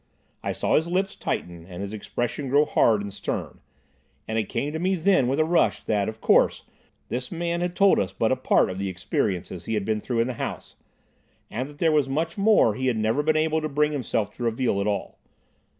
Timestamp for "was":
11.91-12.09